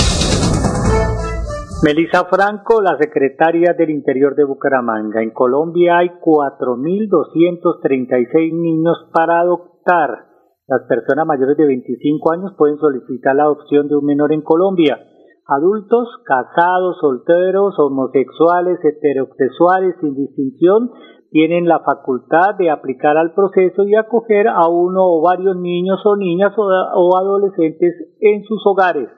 Melissa 1.80 2.24
Franco, 2.24 2.82
la 2.82 2.98
secretaria 2.98 3.72
del 3.72 3.90
Interior 3.90 4.34
de 4.34 4.42
Bucaramanga. 4.42 5.22
En 5.22 5.30
Colombia 5.30 5.98
hay 5.98 6.08
4.236 6.08 8.52
niños 8.52 9.08
para 9.14 9.38
adoptar. 9.38 10.26
Las 10.66 10.82
personas 10.88 11.24
mayores 11.24 11.56
de 11.56 11.66
25 11.66 12.32
años 12.32 12.52
pueden 12.58 12.78
solicitar 12.78 13.36
la 13.36 13.44
adopción 13.44 13.86
de 13.86 13.94
un 13.94 14.04
menor 14.04 14.32
en 14.32 14.42
Colombia. 14.42 14.98
Adultos, 15.46 16.08
casados, 16.24 16.96
solteros, 17.00 17.78
homosexuales, 17.78 18.80
heterosexuales, 18.82 19.94
sin 20.00 20.16
distinción, 20.16 20.90
tienen 21.30 21.68
la 21.68 21.78
facultad 21.78 22.56
de 22.58 22.70
aplicar 22.70 23.16
al 23.16 23.34
proceso 23.34 23.84
y 23.84 23.94
acoger 23.94 24.48
a 24.48 24.66
uno 24.66 25.04
o 25.04 25.22
varios 25.22 25.56
niños 25.56 26.00
o 26.04 26.16
niñas 26.16 26.54
o, 26.56 26.64
o 26.64 27.16
adolescentes 27.16 27.94
en 28.18 28.42
sus 28.42 28.66
hogares. 28.66 29.08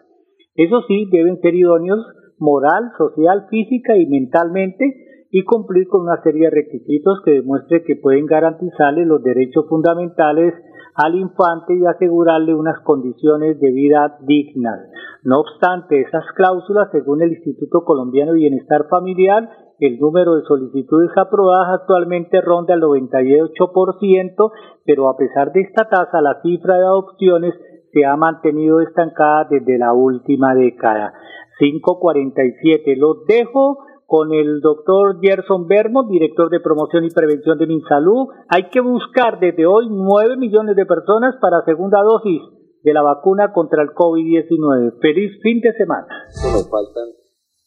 Eso 0.57 0.83
sí, 0.87 1.09
deben 1.11 1.40
ser 1.40 1.55
idóneos 1.55 2.05
moral, 2.41 2.91
social, 2.99 3.47
física 3.49 3.97
y 3.97 4.07
mentalmente 4.07 5.27
y 5.31 5.45
cumplir 5.45 5.87
con 5.87 6.03
una 6.03 6.21
serie 6.23 6.47
de 6.47 6.51
requisitos 6.51 7.21
que 7.25 7.33
demuestre 7.33 7.85
que 7.85 7.97
pueden 7.97 8.27
garantizarle 8.27 9.05
los 9.05 9.23
derechos 9.23 9.67
fundamentales 9.69 10.55
al 10.95 11.15
infante 11.15 11.77
y 11.77 11.87
asegurarle 11.87 12.55
unas 12.55 12.81
condiciones 12.81 13.61
de 13.61 13.71
vida 13.71 14.19
dignas. 14.27 14.81
No 15.23 15.41
obstante, 15.41 16.01
esas 16.01 16.25
cláusulas, 16.35 16.89
según 16.91 17.23
el 17.23 17.33
Instituto 17.33 17.85
Colombiano 17.85 18.33
de 18.33 18.39
Bienestar 18.39 18.87
Familiar, 18.89 19.49
el 19.79 19.99
número 19.99 20.35
de 20.35 20.43
solicitudes 20.43 21.11
aprobadas 21.17 21.81
actualmente 21.81 22.41
ronda 22.41 22.75
el 22.75 22.83
98%, 22.83 24.53
pero 24.85 25.09
a 25.09 25.17
pesar 25.17 25.53
de 25.53 25.61
esta 25.63 25.89
tasa, 25.89 26.21
la 26.21 26.41
cifra 26.43 26.77
de 26.77 26.85
adopciones 26.85 27.55
se 27.93 28.05
ha 28.05 28.17
mantenido 28.17 28.81
estancada 28.81 29.47
desde 29.51 29.79
la 29.79 29.93
última 29.93 30.55
década. 30.55 31.13
547. 31.59 32.97
Los 32.97 33.25
dejo 33.26 33.79
con 34.07 34.33
el 34.35 34.61
doctor 34.61 35.21
Gerson 35.23 35.69
Bermo, 35.69 36.09
director 36.09 36.50
de 36.50 36.59
promoción 36.59 37.05
y 37.05 37.11
prevención 37.11 37.59
de 37.59 37.69
MinSalud. 37.69 38.26
Hay 38.49 38.69
que 38.71 38.81
buscar 38.81 39.39
desde 39.39 39.67
hoy 39.67 39.87
9 39.89 40.37
millones 40.37 40.75
de 40.75 40.85
personas 40.85 41.37
para 41.41 41.65
segunda 41.65 42.03
dosis 42.03 42.43
de 42.83 42.93
la 42.93 43.03
vacuna 43.03 43.53
contra 43.53 43.85
el 43.85 43.91
COVID-19. 43.91 44.99
Feliz 45.00 45.41
fin 45.43 45.61
de 45.61 45.73
semana. 45.75 46.09
Nos 46.43 46.69
faltan, 46.69 47.09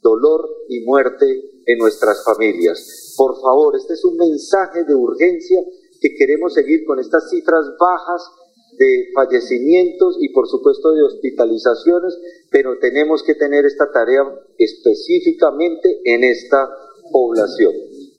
dolor 0.02 0.50
y 0.68 0.84
muerte 0.84 1.26
en 1.66 1.78
nuestras 1.78 2.24
familias. 2.24 3.14
Por 3.16 3.40
favor, 3.40 3.76
este 3.76 3.94
es 3.94 4.04
un 4.04 4.18
mensaje 4.18 4.84
de 4.84 4.96
urgencia 4.96 5.62
que 6.00 6.16
queremos 6.16 6.54
seguir 6.54 6.84
con 6.86 7.00
estas 7.00 7.30
cifras 7.30 7.66
bajas 7.80 8.24
de 8.78 9.10
fallecimientos 9.14 10.18
y 10.20 10.30
por 10.30 10.48
supuesto 10.48 10.92
de 10.92 11.04
hospitalizaciones, 11.04 12.18
pero 12.50 12.80
tenemos 12.80 13.22
que 13.22 13.36
tener 13.36 13.66
esta 13.66 13.92
tarea 13.92 14.24
específicamente 14.58 16.02
en 16.06 16.24
esta 16.24 16.68
población. 17.12 17.91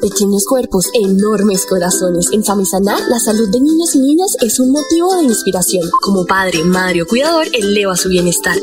Pequeños 0.00 0.44
cuerpos, 0.46 0.90
enormes 0.92 1.66
corazones. 1.66 2.28
En 2.32 2.44
Famisanar, 2.44 3.00
la 3.08 3.18
salud 3.18 3.48
de 3.50 3.60
niños 3.60 3.94
y 3.94 4.00
niñas 4.00 4.36
es 4.40 4.60
un 4.60 4.70
motivo 4.70 5.14
de 5.16 5.24
inspiración. 5.24 5.88
Como 6.02 6.26
padre, 6.26 6.64
madre 6.64 7.02
o 7.02 7.06
cuidador, 7.06 7.46
eleva 7.52 7.96
su 7.96 8.08
bienestar. 8.08 8.56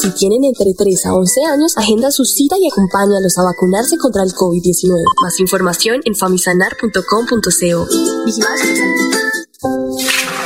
Si 0.00 0.10
tienen 0.10 0.44
entre 0.44 0.72
3 0.72 1.06
a 1.06 1.14
11 1.14 1.44
años, 1.44 1.76
agenda 1.76 2.10
su 2.10 2.24
cita 2.24 2.56
y 2.58 2.68
acompáñalos 2.68 3.36
a 3.38 3.44
vacunarse 3.44 3.98
contra 3.98 4.22
el 4.22 4.32
COVID-19. 4.32 4.94
Más 5.22 5.38
información 5.40 6.00
en 6.04 6.14
famisanar.com.co. 6.14 7.86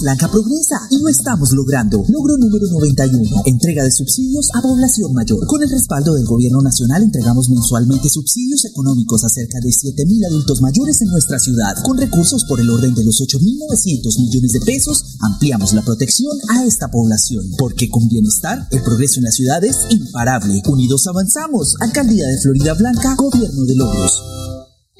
Blanca 0.00 0.28
progresa 0.30 0.76
y 0.90 1.00
lo 1.00 1.08
estamos 1.08 1.52
logrando. 1.52 2.04
Logro 2.08 2.36
número 2.36 2.66
91. 2.70 3.42
Entrega 3.46 3.84
de 3.84 3.90
subsidios 3.90 4.48
a 4.54 4.60
población 4.60 5.12
mayor. 5.14 5.46
Con 5.46 5.62
el 5.62 5.70
respaldo 5.70 6.14
del 6.14 6.26
gobierno 6.26 6.60
nacional 6.60 7.02
entregamos 7.02 7.48
mensualmente 7.48 8.08
subsidios 8.08 8.64
económicos 8.64 9.24
a 9.24 9.28
cerca 9.28 9.58
de 9.60 9.68
7.000 9.68 10.26
adultos 10.26 10.60
mayores 10.60 11.00
en 11.02 11.08
nuestra 11.08 11.38
ciudad. 11.38 11.74
Con 11.84 11.98
recursos 11.98 12.44
por 12.44 12.60
el 12.60 12.70
orden 12.70 12.94
de 12.94 13.04
los 13.04 13.20
8.900 13.20 14.20
millones 14.20 14.52
de 14.52 14.60
pesos, 14.60 15.16
ampliamos 15.20 15.72
la 15.72 15.82
protección 15.82 16.36
a 16.50 16.64
esta 16.64 16.88
población. 16.88 17.44
Porque 17.58 17.88
con 17.88 18.08
bienestar, 18.08 18.68
el 18.70 18.82
progreso 18.82 19.20
en 19.20 19.24
la 19.24 19.32
ciudad 19.32 19.64
es 19.64 19.76
imparable. 19.90 20.62
Unidos 20.66 21.06
avanzamos. 21.06 21.74
Alcaldía 21.80 22.26
de 22.26 22.38
Florida 22.40 22.74
Blanca, 22.74 23.14
Gobierno 23.16 23.64
de 23.64 23.76
Logros. 23.76 24.45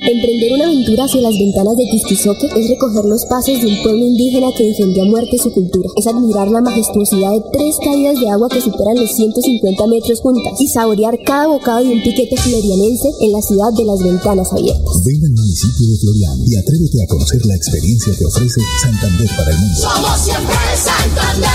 Emprender 0.06 0.52
una 0.52 0.66
aventura 0.66 1.02
hacia 1.02 1.20
las 1.20 1.34
ventanas 1.34 1.76
de 1.76 1.82
Tistizoque 1.90 2.46
es 2.46 2.70
recoger 2.70 3.04
los 3.06 3.24
pasos 3.26 3.60
de 3.60 3.66
un 3.66 3.82
pueblo 3.82 4.06
indígena 4.06 4.54
que 4.56 4.70
defendió 4.70 5.02
a 5.02 5.06
muerte 5.06 5.36
su 5.36 5.50
cultura. 5.50 5.90
Es 5.96 6.06
admirar 6.06 6.46
la 6.46 6.60
majestuosidad 6.60 7.32
de 7.32 7.42
tres 7.50 7.74
caídas 7.82 8.20
de 8.20 8.30
agua 8.30 8.48
que 8.48 8.60
superan 8.60 8.94
los 9.02 9.10
150 9.16 9.86
metros 9.88 10.20
juntas 10.20 10.60
y 10.60 10.68
saborear 10.68 11.18
cada 11.26 11.48
bocado 11.48 11.82
de 11.82 11.90
un 11.90 12.02
piquete 12.04 12.36
florianense 12.36 13.08
en 13.18 13.32
la 13.32 13.42
ciudad 13.42 13.72
de 13.76 13.84
las 13.84 13.98
ventanas 13.98 14.52
abiertas. 14.52 15.02
Ven 15.02 15.24
al 15.24 15.32
municipio 15.32 15.88
de 15.90 15.96
Florian 15.98 16.38
y 16.46 16.54
atrévete 16.54 17.02
a 17.02 17.06
conocer 17.08 17.44
la 17.46 17.56
experiencia 17.56 18.14
que 18.16 18.26
ofrece 18.26 18.60
Santander 18.80 19.28
para 19.36 19.50
el 19.50 19.58
mundo. 19.58 19.80
Somos 19.80 20.20
siempre 20.22 20.54
Santander. 20.78 21.50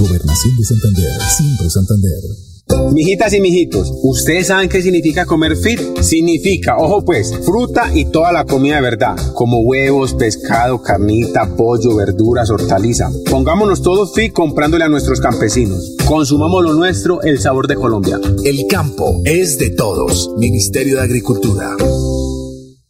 Gobernación 0.00 0.52
de 0.58 0.64
Santander, 0.64 1.20
siempre 1.32 1.70
Santander. 1.70 2.55
Mijitas 2.92 3.32
y 3.32 3.40
mijitos, 3.40 3.92
¿ustedes 4.02 4.48
saben 4.48 4.68
qué 4.68 4.82
significa 4.82 5.24
comer 5.24 5.56
fit? 5.56 5.80
Significa, 6.00 6.76
ojo 6.76 7.04
pues, 7.04 7.32
fruta 7.44 7.90
y 7.94 8.06
toda 8.06 8.32
la 8.32 8.44
comida 8.44 8.76
de 8.76 8.82
verdad, 8.82 9.16
como 9.34 9.60
huevos, 9.60 10.14
pescado, 10.14 10.82
carnita, 10.82 11.54
pollo, 11.56 11.94
verduras, 11.94 12.50
hortaliza. 12.50 13.08
Pongámonos 13.30 13.82
todos 13.82 14.14
fit 14.14 14.32
comprándole 14.32 14.84
a 14.84 14.88
nuestros 14.88 15.20
campesinos. 15.20 15.94
Consumamos 16.06 16.64
lo 16.64 16.74
nuestro, 16.74 17.22
el 17.22 17.38
sabor 17.38 17.68
de 17.68 17.76
Colombia. 17.76 18.18
El 18.44 18.66
campo 18.66 19.20
es 19.24 19.58
de 19.58 19.70
todos. 19.70 20.30
Ministerio 20.38 20.96
de 20.96 21.02
Agricultura. 21.02 21.76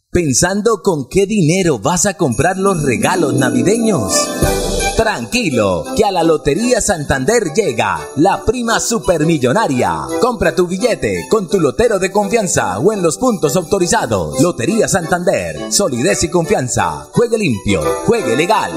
¿Pensando 0.09 0.81
con 0.81 1.07
qué 1.07 1.27
dinero 1.27 1.77
vas 1.77 2.07
a 2.07 2.15
comprar 2.15 2.57
los 2.57 2.81
regalos 2.83 3.35
navideños? 3.35 4.13
Tranquilo, 4.97 5.85
que 5.95 6.03
a 6.03 6.11
la 6.11 6.23
Lotería 6.23 6.81
Santander 6.81 7.53
llega 7.53 7.99
la 8.15 8.43
prima 8.43 8.79
supermillonaria. 8.79 9.93
Compra 10.19 10.55
tu 10.55 10.65
billete 10.65 11.27
con 11.29 11.47
tu 11.47 11.59
lotero 11.59 11.99
de 11.99 12.11
confianza 12.11 12.79
o 12.79 12.91
en 12.91 13.03
los 13.03 13.19
puntos 13.19 13.55
autorizados. 13.55 14.41
Lotería 14.41 14.87
Santander, 14.87 15.71
solidez 15.71 16.23
y 16.23 16.29
confianza. 16.29 17.07
Juegue 17.11 17.37
limpio, 17.37 17.83
juegue 18.07 18.35
legal. 18.35 18.71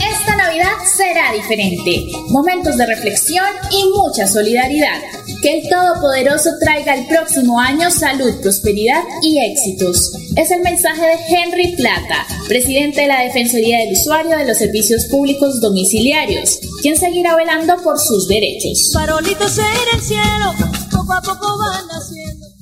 Esta 0.00 0.36
Navidad 0.36 0.76
será 0.96 1.32
diferente. 1.32 2.12
Momentos 2.28 2.76
de 2.76 2.86
reflexión 2.86 3.46
y 3.72 3.90
mucha 3.92 4.28
solidaridad. 4.28 5.00
Que 5.44 5.58
el 5.58 5.68
Todopoderoso 5.68 6.52
traiga 6.58 6.94
el 6.94 7.06
próximo 7.06 7.60
año 7.60 7.90
salud, 7.90 8.32
prosperidad 8.40 9.02
y 9.20 9.40
éxitos. 9.40 10.10
Es 10.36 10.50
el 10.50 10.62
mensaje 10.62 11.02
de 11.02 11.18
Henry 11.28 11.76
Plata, 11.76 12.26
presidente 12.48 13.02
de 13.02 13.08
la 13.08 13.20
Defensoría 13.20 13.80
del 13.80 13.92
Usuario 13.92 14.38
de 14.38 14.46
los 14.46 14.56
Servicios 14.56 15.04
Públicos 15.04 15.60
Domiciliarios, 15.60 16.60
quien 16.80 16.96
seguirá 16.96 17.36
velando 17.36 17.76
por 17.82 17.98
sus 18.00 18.26
derechos. 18.26 18.90
Farolitos 18.94 19.58
en 19.58 19.98
el 19.98 20.00
cielo, 20.00 20.54
poco 20.90 21.12
a 21.12 21.20
poco 21.20 21.58
van 21.58 21.88
naciendo. 21.88 22.43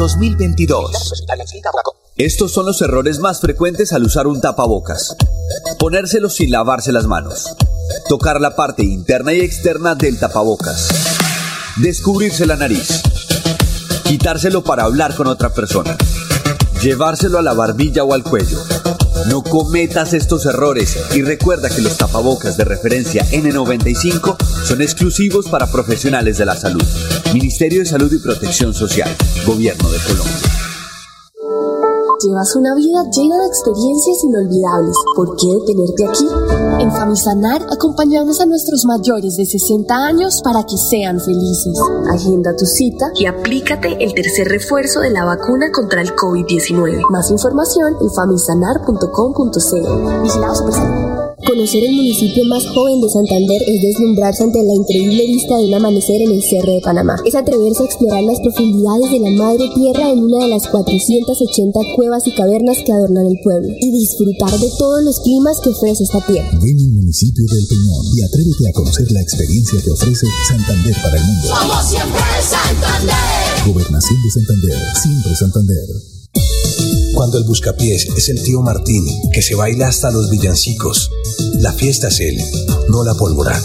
2022. 0.00 1.26
Estos 2.16 2.52
son 2.52 2.64
los 2.64 2.80
errores 2.80 3.18
más 3.18 3.38
frecuentes 3.38 3.92
al 3.92 4.04
usar 4.04 4.26
un 4.26 4.40
tapabocas. 4.40 5.14
Ponérselo 5.78 6.30
sin 6.30 6.50
lavarse 6.50 6.90
las 6.90 7.04
manos. 7.04 7.54
Tocar 8.08 8.40
la 8.40 8.56
parte 8.56 8.82
interna 8.82 9.34
y 9.34 9.40
externa 9.40 9.94
del 9.94 10.18
tapabocas. 10.18 10.88
Descubrirse 11.76 12.46
la 12.46 12.56
nariz. 12.56 13.02
Quitárselo 14.04 14.64
para 14.64 14.84
hablar 14.84 15.14
con 15.14 15.26
otra 15.26 15.52
persona. 15.52 15.94
Llevárselo 16.82 17.36
a 17.36 17.42
la 17.42 17.52
barbilla 17.52 18.02
o 18.02 18.14
al 18.14 18.22
cuello. 18.22 18.58
No 19.28 19.42
cometas 19.42 20.14
estos 20.14 20.46
errores 20.46 20.98
y 21.14 21.22
recuerda 21.22 21.68
que 21.68 21.82
los 21.82 21.96
tapabocas 21.98 22.56
de 22.56 22.64
referencia 22.64 23.24
N95 23.26 24.36
son 24.64 24.82
exclusivos 24.82 25.48
para 25.48 25.70
profesionales 25.70 26.38
de 26.38 26.46
la 26.46 26.56
salud. 26.56 26.82
Ministerio 27.32 27.80
de 27.80 27.86
Salud 27.86 28.12
y 28.12 28.18
Protección 28.18 28.72
Social. 28.74 29.14
Gobierno 29.44 29.90
de 29.90 29.98
Colombia. 29.98 30.69
Llevas 32.22 32.54
una 32.54 32.74
vida 32.74 33.02
llena 33.10 33.38
de 33.38 33.46
experiencias 33.46 34.24
inolvidables. 34.24 34.94
¿Por 35.16 35.36
qué 35.36 35.46
detenerte 35.58 36.06
aquí? 36.06 36.28
En 36.82 36.92
Famisanar 36.92 37.62
acompañamos 37.72 38.40
a 38.40 38.46
nuestros 38.46 38.84
mayores 38.84 39.36
de 39.36 39.46
60 39.46 39.94
años 39.94 40.42
para 40.42 40.64
que 40.64 40.76
sean 40.76 41.18
felices. 41.18 41.80
Agenda 42.10 42.54
tu 42.54 42.66
cita 42.66 43.10
y 43.14 43.24
aplícate 43.24 44.04
el 44.04 44.12
tercer 44.12 44.48
refuerzo 44.48 45.00
de 45.00 45.10
la 45.10 45.24
vacuna 45.24 45.72
contra 45.72 46.02
el 46.02 46.14
COVID-19. 46.14 47.10
Más 47.10 47.30
información 47.30 47.96
en 47.98 48.10
famisanar.com.co. 48.10 50.22
Vigilados. 50.22 51.09
Conocer 51.46 51.82
el 51.84 51.96
municipio 51.96 52.44
más 52.44 52.66
joven 52.66 53.00
de 53.00 53.08
Santander 53.08 53.62
es 53.66 53.80
deslumbrarse 53.80 54.44
ante 54.44 54.62
la 54.62 54.74
increíble 54.74 55.26
vista 55.26 55.56
de 55.56 55.66
un 55.66 55.74
amanecer 55.74 56.20
en 56.20 56.32
el 56.32 56.42
Cerro 56.42 56.72
de 56.72 56.80
Panamá. 56.80 57.16
Es 57.24 57.34
atreverse 57.34 57.82
a 57.82 57.86
explorar 57.86 58.22
las 58.22 58.40
profundidades 58.40 59.10
de 59.10 59.20
la 59.20 59.30
madre 59.30 59.64
tierra 59.74 60.10
en 60.12 60.20
una 60.20 60.44
de 60.44 60.48
las 60.48 60.68
480 60.68 61.80
cuevas 61.96 62.26
y 62.26 62.34
cavernas 62.34 62.78
que 62.84 62.92
adornan 62.92 63.26
el 63.26 63.38
pueblo 63.42 63.68
y 63.72 63.90
disfrutar 63.90 64.52
de 64.60 64.68
todos 64.78 65.02
los 65.02 65.20
climas 65.20 65.60
que 65.60 65.70
ofrece 65.70 66.04
esta 66.04 66.20
tierra. 66.26 66.50
Ven 66.60 66.78
al 66.78 66.92
municipio 66.92 67.44
del 67.48 67.66
Peñón 67.66 68.04
y 68.14 68.22
atrévete 68.22 68.68
a 68.68 68.72
conocer 68.72 69.10
la 69.12 69.22
experiencia 69.22 69.80
que 69.82 69.90
ofrece 69.90 70.26
Santander 70.46 70.96
para 71.02 71.16
el 71.16 71.24
mundo. 71.24 71.48
Somos 71.48 71.88
siempre 71.88 72.20
Santander. 72.44 73.66
Gobernación 73.66 74.18
de 74.22 74.30
Santander, 74.30 74.78
siempre 75.02 75.34
Santander. 75.34 76.19
Cuando 77.20 77.36
el 77.36 77.44
buscapiés 77.44 78.08
es 78.16 78.30
el 78.30 78.42
tío 78.42 78.62
Martín, 78.62 79.04
que 79.30 79.42
se 79.42 79.54
baila 79.54 79.88
hasta 79.88 80.10
los 80.10 80.30
villancicos. 80.30 81.10
La 81.58 81.70
fiesta 81.70 82.08
es 82.08 82.18
él, 82.20 82.42
no 82.88 83.04
la 83.04 83.12
pólvora. 83.12 83.62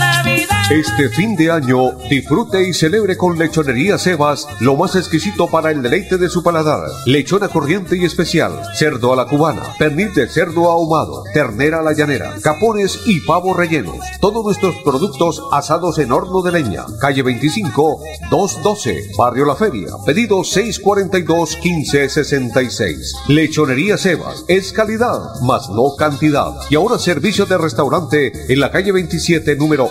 Este 0.70 1.10
fin 1.10 1.36
de 1.36 1.50
año, 1.50 1.90
disfrute 2.08 2.66
y 2.66 2.72
celebre 2.72 3.18
con 3.18 3.38
Lechonería 3.38 3.98
Sebas 3.98 4.48
lo 4.60 4.76
más 4.76 4.96
exquisito 4.96 5.46
para 5.46 5.70
el 5.70 5.82
deleite 5.82 6.16
de 6.16 6.30
su 6.30 6.42
paladar. 6.42 6.88
Lechona 7.04 7.48
corriente 7.48 7.98
y 7.98 8.06
especial, 8.06 8.62
cerdo 8.74 9.12
a 9.12 9.16
la 9.16 9.26
cubana, 9.26 9.62
pernil 9.78 10.14
de 10.14 10.26
cerdo 10.26 10.70
ahumado, 10.70 11.22
ternera 11.34 11.80
a 11.80 11.82
la 11.82 11.92
llanera, 11.92 12.36
capones 12.42 13.00
y 13.04 13.20
pavo 13.20 13.52
rellenos. 13.52 13.98
Todos 14.22 14.42
nuestros 14.42 14.74
productos 14.82 15.42
asados 15.52 15.98
en 15.98 16.12
horno 16.12 16.40
de 16.40 16.52
leña. 16.52 16.86
Calle 16.98 17.22
25, 17.22 18.00
212, 18.30 19.10
Barrio 19.18 19.44
La 19.44 19.56
Feria. 19.56 19.88
Pedido 20.06 20.38
642-1566. 20.38 23.28
Lechonería 23.28 23.98
Sebas 23.98 24.46
es 24.48 24.72
calidad, 24.72 25.42
más 25.42 25.68
no 25.68 25.94
cantidad. 25.98 26.54
Y 26.70 26.76
ahora 26.76 26.98
servicio 26.98 27.44
de 27.44 27.58
restaurante 27.58 28.32
en 28.48 28.60
la 28.60 28.70
calle 28.70 28.92
27, 28.92 29.56
número 29.56 29.90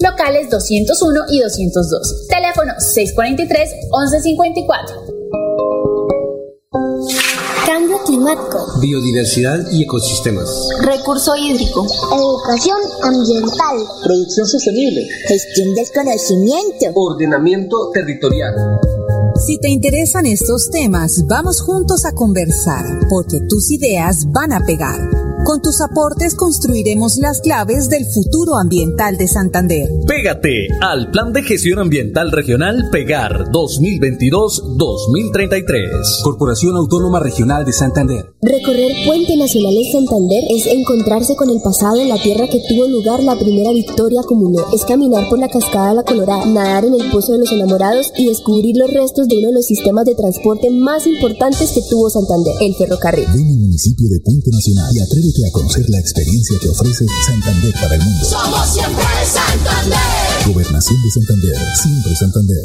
locales 0.00 0.50
201 0.50 1.20
y 1.30 1.40
202. 1.40 2.26
Teléfono 2.28 2.72
643-1154. 2.96 5.16
Cambio 7.66 7.98
climático. 8.04 8.66
Biodiversidad 8.80 9.58
y 9.70 9.82
ecosistemas. 9.82 10.48
Recurso 10.82 11.36
hídrico. 11.36 11.86
Educación 12.12 12.78
ambiental. 13.02 13.78
Producción 14.04 14.46
sostenible. 14.46 15.06
Gestión 15.26 15.74
del 15.74 15.86
conocimiento. 15.92 16.86
Ordenamiento 16.94 17.90
territorial. 17.92 18.54
Si 19.46 19.58
te 19.58 19.68
interesan 19.68 20.24
estos 20.26 20.70
temas, 20.70 21.24
vamos 21.26 21.60
juntos 21.60 22.06
a 22.06 22.12
conversar, 22.12 22.84
porque 23.10 23.40
tus 23.48 23.70
ideas 23.70 24.24
van 24.32 24.52
a 24.52 24.64
pegar. 24.64 25.25
Con 25.46 25.62
tus 25.62 25.80
aportes 25.80 26.34
construiremos 26.34 27.16
las 27.18 27.40
claves 27.40 27.88
del 27.88 28.04
futuro 28.04 28.56
ambiental 28.56 29.16
de 29.16 29.28
Santander. 29.28 29.88
Pégate 30.04 30.66
al 30.80 31.12
Plan 31.12 31.32
de 31.32 31.44
Gestión 31.44 31.78
Ambiental 31.78 32.32
Regional 32.32 32.88
Pegar 32.90 33.44
2022-2033. 33.52 36.24
Corporación 36.24 36.74
Autónoma 36.74 37.20
Regional 37.20 37.64
de 37.64 37.72
Santander. 37.72 38.34
Recorrer 38.42 38.90
Puente 39.06 39.36
Nacional 39.36 39.76
en 39.76 39.92
Santander 39.92 40.42
es 40.50 40.66
encontrarse 40.66 41.36
con 41.36 41.48
el 41.48 41.62
pasado 41.62 42.00
en 42.00 42.08
la 42.08 42.20
tierra 42.20 42.48
que 42.48 42.60
tuvo 42.68 42.88
lugar 42.88 43.22
la 43.22 43.38
primera 43.38 43.70
victoria 43.70 44.22
común. 44.26 44.56
Es 44.74 44.84
caminar 44.84 45.28
por 45.28 45.38
la 45.38 45.48
cascada 45.48 45.90
de 45.90 45.94
la 45.94 46.02
Colorada, 46.02 46.44
nadar 46.46 46.86
en 46.86 46.94
el 46.94 47.08
Pozo 47.12 47.34
de 47.34 47.38
los 47.38 47.52
Enamorados 47.52 48.12
y 48.18 48.26
descubrir 48.26 48.76
los 48.76 48.92
restos 48.92 49.28
de 49.28 49.38
uno 49.38 49.50
de 49.50 49.54
los 49.54 49.66
sistemas 49.66 50.06
de 50.06 50.16
transporte 50.16 50.70
más 50.70 51.06
importantes 51.06 51.70
que 51.70 51.82
tuvo 51.88 52.10
Santander, 52.10 52.54
el 52.62 52.74
ferrocarril. 52.74 53.26
Ven 53.32 53.46
al 53.46 53.58
municipio 53.58 54.08
de 54.08 54.18
Puente 54.18 54.50
Nacional 54.50 54.92
y 54.92 54.98
atrévete 55.36 55.48
a 55.48 55.52
conocer 55.52 55.84
la 55.88 55.98
experiencia 55.98 56.58
que 56.60 56.68
ofrece 56.68 57.06
Santander 57.26 57.72
para 57.74 57.94
el 57.94 58.02
mundo. 58.02 58.24
Somos 58.24 58.72
siempre 58.72 59.04
Santander. 59.24 59.98
Gobernación 60.46 61.02
de 61.02 61.10
Santander, 61.10 61.56
siempre 61.82 62.16
Santander. 62.16 62.64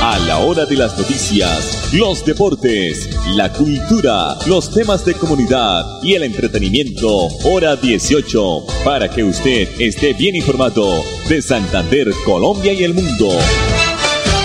A 0.00 0.18
la 0.18 0.38
hora 0.38 0.66
de 0.66 0.76
las 0.76 0.96
noticias, 0.98 1.92
los 1.94 2.24
deportes, 2.24 3.08
la 3.34 3.52
cultura, 3.52 4.36
los 4.46 4.70
temas 4.70 5.04
de 5.04 5.14
comunidad 5.14 6.02
y 6.02 6.14
el 6.14 6.24
entretenimiento, 6.24 7.28
hora 7.44 7.76
18, 7.76 8.66
para 8.84 9.10
que 9.10 9.24
usted 9.24 9.68
esté 9.80 10.12
bien 10.12 10.36
informado 10.36 11.02
de 11.28 11.40
Santander, 11.40 12.10
Colombia 12.24 12.72
y 12.72 12.84
el 12.84 12.94
mundo. 12.94 13.30